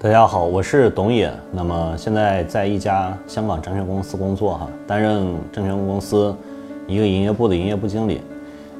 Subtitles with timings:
[0.00, 1.28] 大家好，我是董野。
[1.50, 6.32] 那么现在在一家香港证券公司工作哈，担任证券公司
[6.86, 8.20] 一个营业部的营业部经理。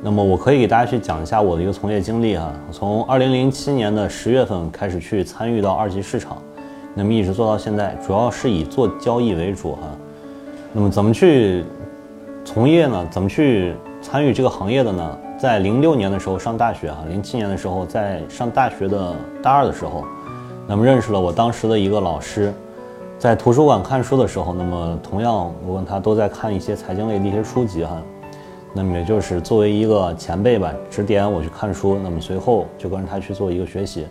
[0.00, 2.52] 那么我可以给大家去讲一下我的一个从业经历哈。
[2.70, 6.40] 从二零零七年的十月份开始去参与到二级市场，
[6.94, 9.88] 那么一直做到现在，主要是以做交易为主哈。
[10.72, 11.64] 那么怎么去
[12.44, 13.04] 从业呢？
[13.10, 15.18] 怎么去参与这个行业的呢？
[15.36, 19.12] 在零六年的时候上大学哈，零七年的时候在上大学的
[19.42, 20.04] 大二的时候，
[20.70, 22.52] 那么认识了我当时的一个老师，
[23.18, 28.02] 在图书馆看书的时候，那么同样我跟他都在看一些财经类的一些书籍哈。
[28.74, 31.98] 那么也就是作为一个前辈吧，指点我去看书。
[32.04, 34.06] 那么随后就跟着他去做一个学习。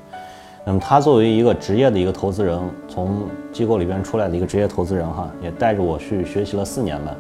[0.66, 3.22] 那么他作为一个职业的一个投资人，从
[3.54, 7.16] 机构里边出来的一个职业投资人哈，也带着我去学习了四年吧，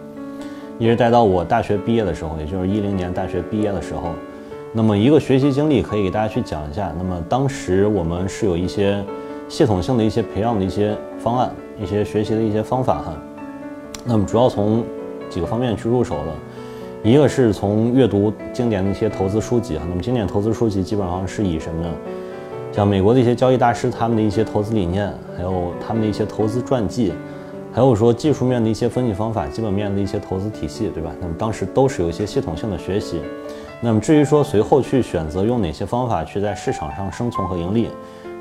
[0.80, 4.13] 一直待到我大学毕业的时候，也就是一零年大学毕业的时候。
[4.74, 6.91] 那么一个学习经历可以给大家去讲一下。
[6.98, 9.02] 那么当时我们是有一些
[9.49, 13.13] 系统性的一些培养的一些方案，一些学习的一些方法哈。
[14.05, 14.84] 那么主要从
[15.29, 16.34] 几个方面去入手的。
[17.04, 21.89] 一个是从阅读经典的一些投资书籍哈，那么经典投资书籍基本上是以什么呢？
[22.73, 27.13] 像美国的一些交易大师他们的一些投资理念，还有他们的一些投资传记，
[27.71, 31.11] 还有说技术面的一些分析方法，基本面的一些投资体系，对吧？
[31.21, 33.21] 那么当时都是有一些系统性的学习。
[33.79, 37.89] 那么至于说随后去选择用哪些方法去在市场上生存和盈利，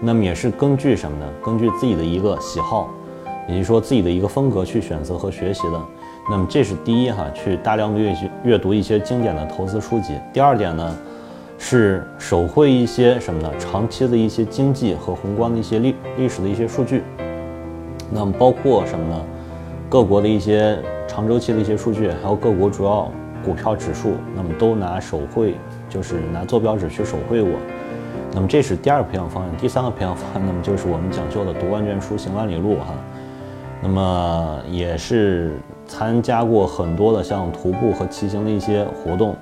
[0.00, 1.26] 那么也是根据什么呢？
[1.42, 2.90] 根据自己的一个喜好，
[3.48, 5.80] 也就是说自己的一个风格去选择和学习的。
[6.30, 10.12] 那么这是第一哈，去大量的阅阅读一些经典的投资书籍。
[10.32, 10.96] 第二点呢，
[11.58, 13.50] 是手绘一些什么呢？
[13.58, 17.02] 长期的一些经济和宏观的一些历历史的一些数据。
[18.10, 19.20] 那么包括什么呢？
[19.88, 23.10] 各国的一些长周期的一些数据，还有各国主要
[23.44, 25.54] 股票指数，那么都拿手绘，
[25.88, 27.52] 就是拿坐标纸去手绘过。
[28.36, 29.50] 那么这是第二个培养方案。
[29.56, 32.94] 第三个培养方案，那么就是我们讲究的读万卷书，行万里路哈。
[33.82, 35.58] 那么也是。
[35.88, 39.36] 参加过很多的像徒步和骑行的一些活动，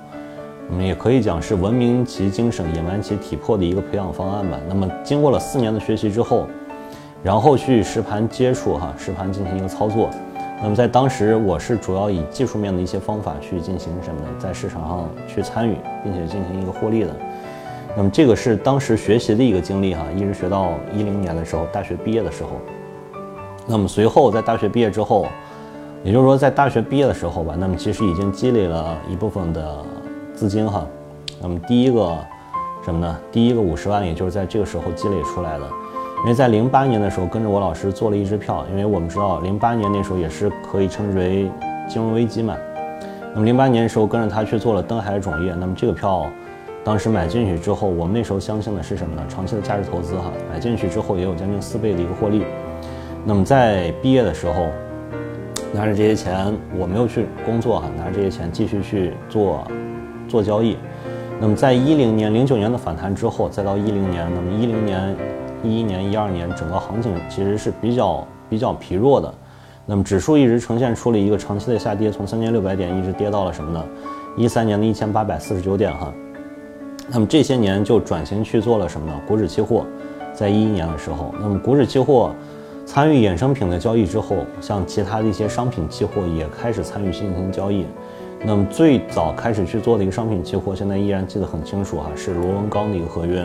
[0.69, 4.55] 我们也可以讲是文明其精神，野蛮其体魄的一个培养方案吧。
[4.69, 6.45] 那么经过了四年的学习之后，
[7.23, 10.07] 然后去实盘接触哈，实盘进行一个操作。
[10.61, 14.27] 那么在当时我是主要以技术面的一些方法去进行什么呢？
[14.37, 17.09] 在市场上去参与，并且进行一个获利的。
[17.95, 22.51] 那么这个是当时学习的一个经历哈，一直学到一零年的时候，大学毕业的时候。
[23.67, 25.27] 那么随后在大学毕业之后。
[26.03, 29.83] 也就是说，在大学毕业的时候吧，那么其实已经积累了一部分的
[30.35, 30.85] 资金哈。
[31.41, 32.15] 那么第一个
[32.83, 33.17] 什么呢？
[33.31, 35.65] 第一个五十万，也就是在这个时候积累出来的。
[36.19, 41.49] 因为在零八年的时候，跟着我老师做了一支票，因为我们知道零八年那时候也是可以称之为
[41.89, 42.55] 金融危机嘛。
[43.33, 46.27] 那么零八年的时候跟着他去做了登海种业，那么这个票
[46.85, 49.23] 当时买进去之后，我们那时候相信的是什么呢？
[49.27, 52.43] 长期的价值投资哈，买进去之后也有将近四倍的一个获利。
[53.25, 54.67] 那么在毕业的时候。
[55.73, 59.67] 拿着这些钱，我没有去工作哈，拿着这些钱继续去做
[60.25, 60.77] 做交易。
[61.37, 65.13] 那么在一零年、零九年的反弹之后，再到一零年，那么一零年、
[65.61, 69.33] 一一年、一二年，整个行情其实是比较比较疲弱的。
[69.85, 73.83] 那么指数一直呈现出了一个长期的下跌，从三千六百点一直跌到了什么呢？
[74.37, 76.13] 一三年的一千八百四十九点哈。
[77.07, 79.13] 那么这些年就转型去做了什么呢？
[79.27, 79.85] 股指期货，
[80.33, 82.33] 在一一年的时候，那么股指期货。
[82.87, 87.83] 参与衍生品的交易之后，像其他的一些商品期货也开始参与进行交易。
[88.43, 93.43] 那么最早开始去做的一个商品期货，现在依然记得很清楚哈，是螺纹钢的一个合约。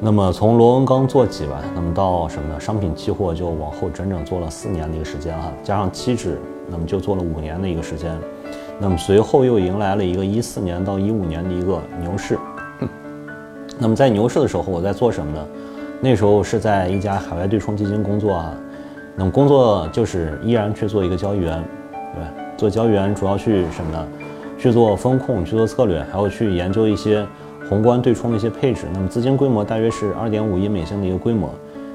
[0.00, 2.58] 那么从螺纹钢做起吧，那么到什么呢？
[2.58, 8.18] 商品期货就往后整整做了四年的一个时间哈，加上期指，那么就做了五年的一个时间。
[8.80, 12.38] 那么随后又迎来了一个一四年到一五年的一个牛市。
[13.78, 15.46] 那么在牛市的时候，我在做什么呢？
[16.00, 18.54] 那时候是在一家海外对冲基金工作啊，
[19.16, 21.62] 那么工作就是依然去做一个交易员，
[22.14, 22.32] 对吧？
[22.56, 24.06] 做交易员主要去什么呢？
[24.58, 27.24] 去做风控，去做策略，还要去研究一些
[27.68, 28.86] 宏观对冲的一些配置。
[28.92, 31.50] 那么资金规模大约是二点五亿美金的一个规模，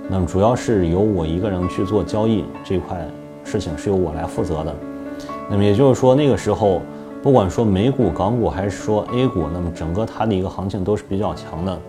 [0.10, 2.98] 那么主要是由我一个人去做交易这块
[3.44, 4.76] 事情是由我来负责的。
[5.54, 6.82] 那么也就是说那个时候，
[7.22, 11.80] 不管说美股、港股还是说 A 股，那么整个它的一个行情都是比较强的。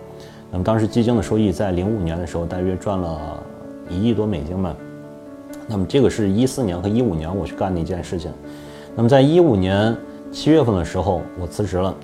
[0.51, 3.43] 那么当时基金的收益在零五年的时候大约赚了
[3.89, 4.77] 一亿多美金吧。
[5.67, 8.31] 那么这个是一四年和一五年我去干的一件事情。
[8.95, 9.97] 那么在一五年
[10.31, 11.95] 七月份的时候我辞职了。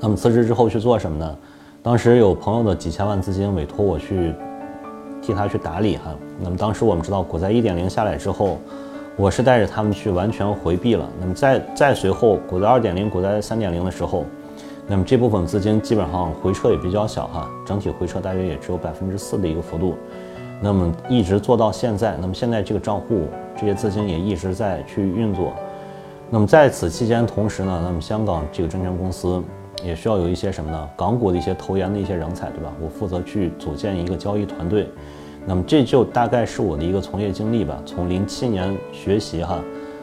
[0.00, 1.36] 那么辞职之后去做什么呢？
[1.82, 4.32] 当时有朋友的几千万资金委托我去
[5.20, 6.14] 替他去打理哈。
[6.40, 8.58] 那么当时我们知道股灾一点零下来之后，
[9.16, 11.08] 我是带着他们去完全回避了。
[11.18, 14.24] 那么在在随后股灾二点零、股灾三点零的时候。
[14.88, 19.96] 那么这部分资金基本上回撤也比较小哈，整体回撤大约也只有百分之四的一个幅度。
[20.60, 23.26] 那么一直做到现在，那么现在这个账户
[23.56, 25.52] 这些资金也一直在去运作。
[26.30, 29.42] 那么在此期间，同时呢，那么香港这个证券公司
[29.82, 30.88] 也需要有一些什么呢？
[30.96, 32.72] 港股的一些投研的一些人才，对吧？
[32.80, 34.88] 我负责去组建一个交易团队。
[35.48, 37.80] 那么这就大概是我的一个从业经历吧。
[37.86, 39.60] 从零七年学习哈，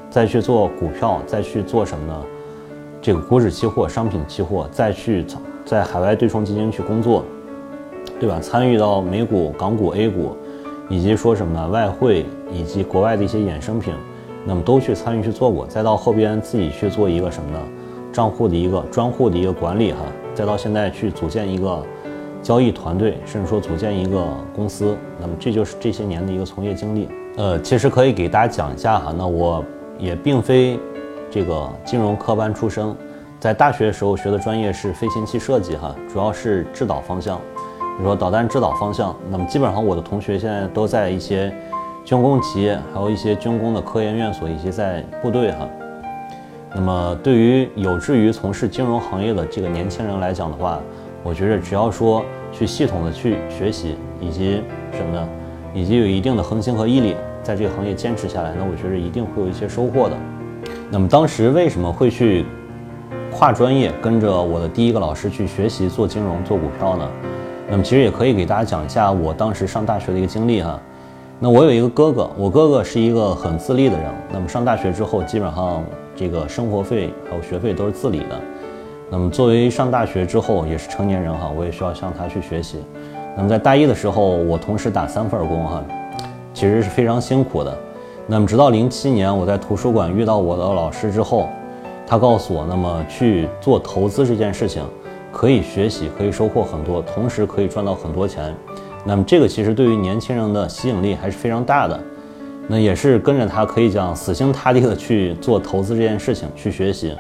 [0.09, 2.21] 再去做股票，再去做什么呢？
[3.01, 5.25] 这个股指期货、商品期货，再去
[5.65, 7.25] 在海外对冲基金去工作，
[8.21, 8.39] 对吧？
[8.39, 10.37] 参与到美股、港股、A 股，
[10.87, 11.67] 以及说什么呢？
[11.67, 13.93] 外汇以及国外的一些衍生品，
[14.45, 15.67] 那么都去参与去做过。
[15.67, 17.59] 再到后边自己去做一个什么呢？
[18.13, 19.99] 账户的一个专户的一个管理哈。
[20.33, 21.83] 再到现在去组建一个。
[22.43, 24.23] 交易团队，甚至说组建一个
[24.53, 27.07] 公司，那么这就是这些年的一个从业经历。
[27.37, 29.63] 呃，其实可以给大家讲一下哈，那我
[29.97, 30.77] 也并非
[31.31, 32.95] 这个金融科班出身，
[33.39, 39.15] 在大学的时候学的专业是飞行器设计哈，主要是制导方向，比如说导弹制导方向。
[39.31, 41.51] 那么基本上我的同学现在都在一些
[42.03, 45.67] 军工企业，还有一些军工的科研院所，以及在部队哈。
[46.75, 50.79] 那么对于有志于从事金融行业的这个年轻人来讲的话，
[51.23, 54.61] 我觉得只要说去系统的去学习，以及
[54.91, 55.27] 什么呢，
[55.73, 60.17] 以及有一定的恒心和毅力，在这个行业坚持下来，那我觉得一定会有一些收获的。
[60.91, 62.45] 那么当时为什么会去
[63.31, 67.09] 跨专业，跟着我的第一个老师去学习做金融、做股票呢？
[67.69, 70.79] 那么其实也可以给大家讲一下我当时上大学的一个经历哈。
[71.39, 74.11] 那我有一个哥哥，我哥哥是一个很自立的人。
[74.31, 75.83] 那么上大学之后，基本上
[76.15, 78.39] 这个生活费还有学费都是自理的。
[79.09, 82.77] 那么作为上大学之后也是成年人哈，我也需要向他去学习。
[83.38, 85.83] 那么在大一的时候，我同时打三份工哈，
[86.53, 87.77] 其实是非常辛苦的。
[88.25, 91.50] 那么直到零七年我在图书馆遇到我的老师之后，
[92.07, 94.83] 他告诉我，那么去做投资这件事情，
[95.31, 98.55] 可以学习，可以收获很多，同时可以赚到很多钱。
[99.05, 102.00] 那么这个其实对于年轻人的吸引力还是非常大的。
[102.67, 107.13] 那也是跟着他可以讲死心塌地的去做投资这件事情，去学习。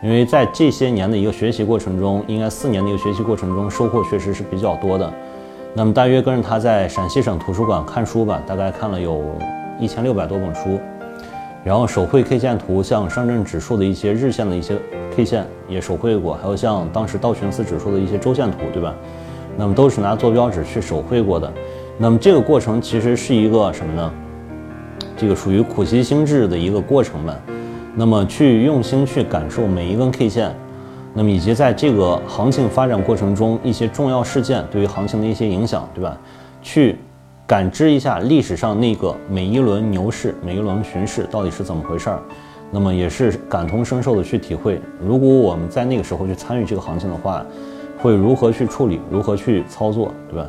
[0.00, 5.12] 因为在这些年的一个学习过程中，应该四年的一个学习过程中，收获确实是比较多的。
[5.74, 9.22] 那么大约跟着他在陕西省图书馆看书吧，大概看了有
[9.80, 10.78] 一千六百多本书。
[11.64, 14.78] 然后手绘 K 线图，像上证指数的一些日线的一些
[15.14, 18.94] K 线也手绘过，还有像当时道琼斯指数的一些周线图，对吧？
[19.56, 21.52] 那么都是拿坐标纸去手绘过的。
[21.98, 24.12] 那么这个过程其实是一个什么呢？
[25.16, 27.36] 这个属于苦其心志的一个过程吧。
[27.94, 30.54] 那么去用心去感受每一根 K 线，
[31.14, 36.16] 那么以及在这个行情发展过程中一些重要事件对于行情的一些影响，对吧？
[36.62, 36.96] 去
[37.46, 42.20] 感知一下历史上那个每一轮牛市、每一轮熊市到底是怎么回事儿，
[42.70, 44.80] 那么也是感同身受的去体会。
[45.04, 47.44] 如果我们在那个时候去参与这个行情的话，
[47.98, 50.46] 会如何去处理，如何去操作，对吧？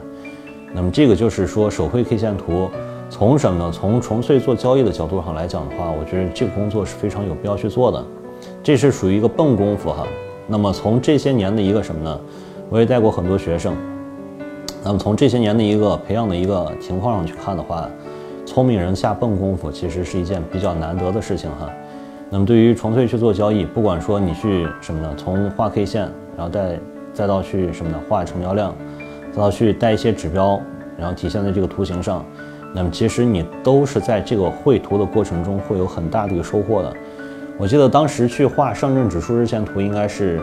[0.74, 2.70] 那么这个就是说手绘 K 线图。
[3.10, 3.72] 从什么呢？
[3.72, 8.06] 从纯粹做交易的角度上来讲的话，我觉得这个工作是非常有必要去做的。
[8.64, 10.08] 这是属于一个笨功夫哈。
[10.48, 12.20] 那么从这些年的一个什么呢？
[12.70, 13.76] 我也带过很多学生。
[14.84, 17.90] 那么从这些年的一个培养的一个情况上去看的话，
[18.46, 21.70] 聪明人下笨功夫其实是一件比较难得的事情哈。
[22.30, 25.14] 那么对于纯粹去做交易，不管说你去什么呢？
[25.18, 26.80] 从画 K 线，然后再
[27.12, 28.00] 再到去什么呢？
[28.08, 28.74] 画成交量，
[29.32, 30.62] 再到去带一些指标，
[30.96, 32.24] 然后体现在这个图形上。
[32.74, 36.94] 那么其实你都是在这个绘图的过程中会有很大的一个收获的。
[37.58, 40.40] 我记得当时去画上证指数日线图应该是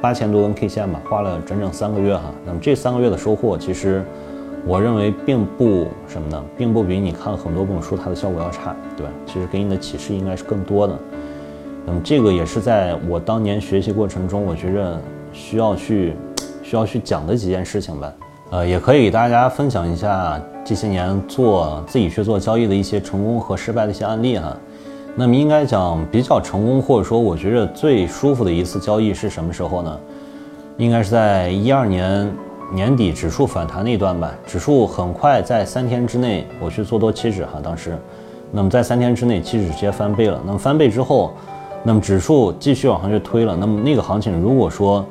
[0.00, 2.24] 八千多根 K 线吧，画了整整三个月哈。
[2.44, 4.04] 那么这三个月的收获，其实
[4.66, 9.12] 我认为并不什么呢，并不比你看很多本书它的效果要差，对吧？
[9.24, 10.98] 其实给你的启示应该是更多的。
[11.86, 15.00] 那么这个也是在我当年学习过程中，我觉着
[15.32, 16.12] 需要去
[16.62, 18.12] 需要去讲的几件事情吧。
[18.50, 20.40] 呃，也可以给大家分享一下。
[20.64, 24.54] 这些年做自己去做交易的一些成功和失败的一些案例哈，
[25.16, 29.98] 那么应该讲比较成功或者说我觉得最舒服的一次交易是什么时候呢？
[30.76, 32.30] 应该是在一二年
[32.70, 34.30] 年底指数反弹那段吧。
[34.46, 37.96] 指数很快在三天之内我去做多期指哈，当时，
[38.52, 40.38] 那么在三天之内期指直接翻倍了。
[40.44, 41.32] 那么翻倍之后，
[41.82, 43.56] 那么指数继续往上去推了。
[43.56, 45.02] 那么那个行情如果说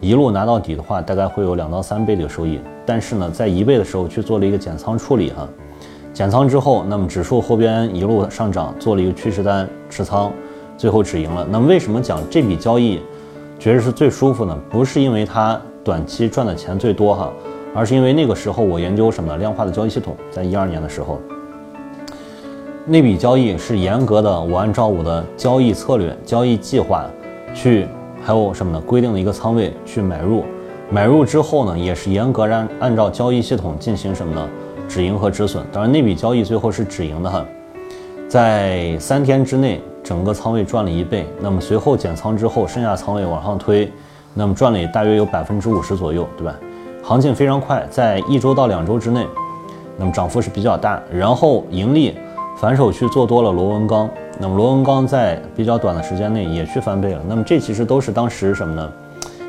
[0.00, 2.60] 一路拿到底的话，大概会有两到三倍的收益。
[2.84, 5.48] 但是呢，在一倍的时候去做了一个减仓处理哈，
[6.12, 10.32] 减仓之后，那么指数后边一路上涨，做了一个趋势单持仓，
[10.76, 11.46] 最后止盈了。
[11.50, 13.00] 那么为什么讲这笔交易
[13.58, 14.56] 觉得是最舒服呢？
[14.70, 17.32] 不是因为它短期赚的钱最多哈，
[17.74, 21.18] 而是因为那个时候我研究什么量化的交易系统，在一二年的时候，
[22.84, 27.04] 那笔交易是严格的，我按照我的交易策略、交易计划
[27.52, 27.88] 去，
[28.26, 28.80] 还有什么呢？
[28.80, 30.44] 规定的一个仓位去买入，
[30.90, 34.48] 买入之后呢，也是严格按按照交易系统进行什么呢？
[34.88, 35.64] 止盈和止损。
[35.72, 37.46] 当然那笔交易最后是止盈的哈，
[38.28, 41.24] 在三天之内整个仓位赚了一倍。
[41.40, 43.88] 那么随后减仓之后，剩下仓位往上推，
[44.34, 46.52] 那么赚了也大约有百分之五十左右，对吧？
[47.04, 49.24] 行情非常快，在一周到两周之内，
[49.96, 51.00] 那么涨幅是比较大。
[51.12, 52.18] 然后盈利
[52.56, 54.10] 反手去做多了螺纹钢。
[54.38, 58.92] 那么螺纹钢在比较短的时间内也去翻倍了，那么这其实都是当时什么呢？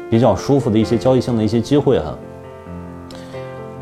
[0.09, 2.17] 比较舒服的一些交易性的一些机会哈。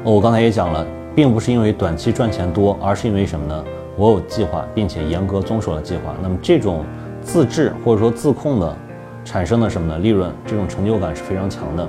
[0.03, 0.83] 我刚才也讲了，
[1.15, 3.63] 并不是因为短期赚钱多，而是因为什么呢？
[3.95, 6.15] 我有计划，并且严格遵守了计划。
[6.23, 6.83] 那么这种
[7.21, 8.75] 自制或者说自控的
[9.23, 9.99] 产生的什么呢？
[9.99, 11.87] 利润，这种成就感是非常强的。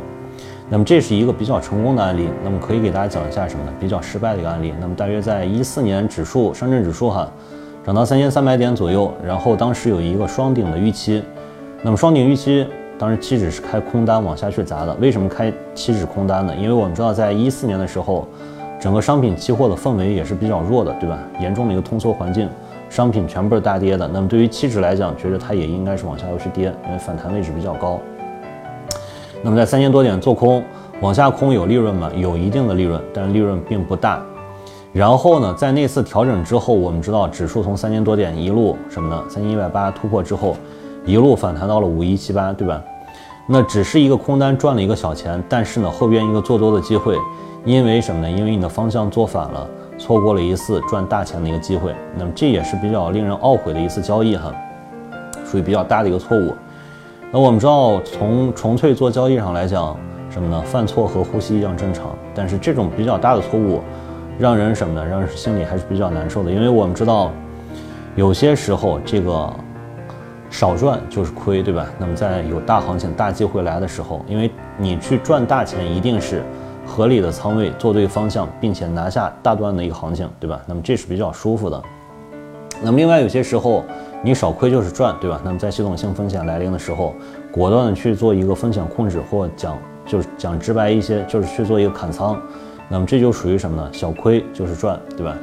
[0.68, 2.28] 那么这是一个比较成功的案例。
[2.44, 3.72] 那么可以给大家讲一下什么呢？
[3.80, 4.74] 比较失败的一个案例。
[4.78, 7.26] 那么大约在一四年指数，上证指数哈。
[7.86, 11.22] 涨到三千三百点左右，然后当时有一个双顶的预期，
[11.84, 12.66] 那么双顶预期
[12.98, 14.92] 当时期指是开空单往下去砸的。
[14.94, 16.52] 为什么开期指空单呢？
[16.56, 18.26] 因为我们知道在一四年的时候，
[18.80, 21.16] 整个商品期货的氛围也是比较弱的，对吧？
[21.40, 22.48] 严重的一个通缩环境，
[22.90, 24.10] 商品全部是大跌的。
[24.12, 28.00] 那么对于期指来讲，觉得它也应该是往下要去跌，因为反弹位置比较高。
[29.44, 30.60] 那么在三千多点做空
[31.00, 32.10] 往下空有利润吗？
[32.16, 34.20] 有一定的利润，但是利润并不大。
[34.96, 39.22] 然后呢，在那次调整之后，我们知道指数从三千多点一路什么呢？
[39.28, 40.56] 三千一百八突破之后，
[41.04, 42.82] 一路反弹到了五一七八，对吧？
[43.46, 47.18] 那只是一个空单赚了一个小钱，但是呢，后边一个做多的机会，
[47.66, 48.30] 因为什么呢？
[48.30, 51.94] 因为你的方向做反了，错过了一次赚大钱的一个机会。
[52.16, 54.50] 那么这也是比较令人懊悔的一次交易哈，
[55.44, 56.54] 属于比较大的一个错误。
[57.30, 59.94] 那我们知道，从纯粹做交易上来讲，
[60.30, 60.62] 什么呢？
[60.62, 63.82] 犯错和呼吸一样正常，但是这种比较大的错误。
[64.38, 65.06] 让人什么呢？
[65.06, 67.32] 让人心里还是比较难受的，因为我们知道，
[68.14, 69.50] 有些时候这个
[70.50, 71.86] 少赚就是亏，对吧？
[71.98, 76.42] 那么在有大行情、大机会来的时候，因为你去赚大钱，一定是
[76.86, 80.60] 合理的仓位做对方向，并且拿下大段的一个行情，对吧？
[80.66, 81.82] 那么这是比较舒服的。
[82.82, 83.82] 那么另外有些时候
[84.22, 85.40] 你少亏就是赚，对吧？
[85.42, 87.14] 那么在系统性风险来临的时候，
[87.50, 92.38] 果断的去做一个风险控制，或讲就是讲直白一些，就是去做一个砍仓。
[92.88, 93.88] 那么这就属于什么呢？
[93.92, 95.36] 小亏就是赚，对吧？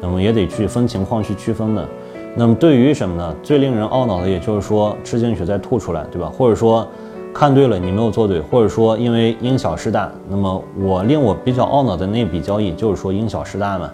[0.00, 1.86] 那么也得去分情况去区分的。
[2.34, 3.34] 那么对于什么呢？
[3.42, 6.28] 最令人懊恼的，也就是说吃进去再吐出来，对吧？
[6.28, 6.86] 或者说
[7.32, 10.10] 看对了你没有做对，或者说因为因小失大。
[10.28, 13.90] 那么我令我比较懊恼的那笔交易，就是说因小失大嘛，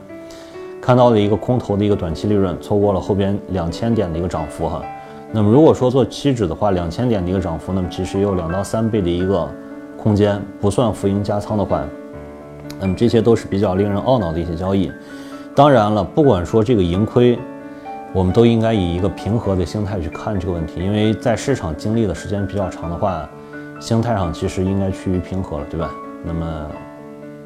[0.81, 4.83] 看到了一个空头的一个短期利润，错过了后边两千点的一个涨幅哈。
[5.31, 9.49] 那么如果说做期指的话，两千点的一个涨幅，那么其实有两到三倍的一个
[9.97, 11.83] 空间，不算浮盈加仓的话。
[12.83, 14.91] 那么这些都是比较令人懊恼的一些交易。
[15.55, 17.39] 当然了，不管说这个盈亏，
[18.13, 20.81] 我们都应该以一个平和的心态去看这个问题。
[20.81, 23.29] 因为在市场经历的时间比较长的话，
[23.79, 25.89] 心态上其实应该趋于平和了，对吧？
[26.25, 26.67] 那么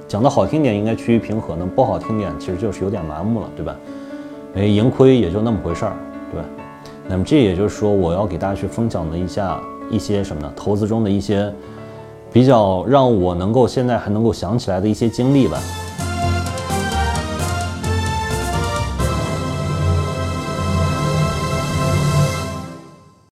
[0.08, 3.76] 讲的好听点，应该趋于平和；那不好听点，其实就是有点麻木了，对吧？
[4.54, 5.92] 哎，盈亏也就那么回事儿，
[6.32, 6.48] 对吧？
[7.06, 10.50] 那么这也就是说，我要给大家去分享的一下一些什么呢？
[10.56, 11.52] 投资中的一些。
[12.32, 15.58] 比较让我能够现在还能够想起来的一些经历吧。